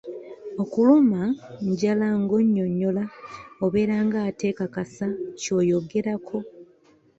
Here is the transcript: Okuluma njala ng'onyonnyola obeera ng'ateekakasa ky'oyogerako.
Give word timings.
Okuluma 0.61 1.21
njala 1.69 2.07
ng'onyonnyola 2.21 3.03
obeera 3.65 3.95
ng'ateekakasa 4.05 5.07
ky'oyogerako. 5.39 6.37